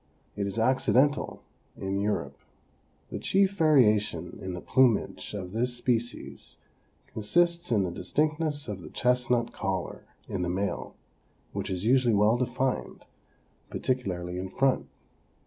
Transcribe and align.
It 0.35 0.47
is 0.47 0.57
accidental 0.57 1.43
in 1.77 1.99
Europe. 1.99 2.39
The 3.11 3.19
chief 3.19 3.51
variation 3.55 4.39
in 4.41 4.55
the 4.55 4.59
plumage 4.59 5.35
of 5.35 5.51
this 5.51 5.77
species 5.77 6.57
consists 7.13 7.71
in 7.71 7.83
the 7.83 7.91
distinctness 7.91 8.67
of 8.67 8.81
the 8.81 8.89
chestnut 8.89 9.53
collar 9.53 10.05
in 10.27 10.41
the 10.41 10.49
male, 10.49 10.95
which 11.53 11.69
is 11.69 11.85
usually 11.85 12.15
well 12.15 12.35
defined, 12.35 13.05
particularly 13.69 14.39
in 14.39 14.49
front. 14.49 14.87